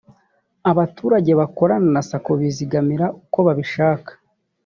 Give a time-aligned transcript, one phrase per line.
[0.71, 4.11] abaturage bakorana na sacco bizigamira uko babishaka